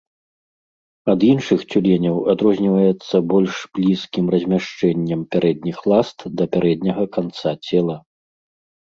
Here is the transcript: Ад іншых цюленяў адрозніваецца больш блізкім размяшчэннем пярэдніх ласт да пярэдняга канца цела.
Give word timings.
Ад 1.11 1.19
іншых 1.31 1.59
цюленяў 1.73 2.15
адрозніваецца 2.33 3.15
больш 3.33 3.55
блізкім 3.79 4.25
размяшчэннем 4.35 5.21
пярэдніх 5.35 5.77
ласт 5.93 6.19
да 6.41 6.49
пярэдняга 6.57 7.05
канца 7.19 7.51
цела. 7.69 7.95